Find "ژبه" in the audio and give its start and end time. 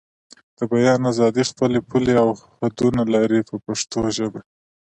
4.17-4.39